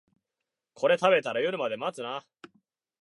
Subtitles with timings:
[0.73, 2.25] これ食べたら夜まで持つな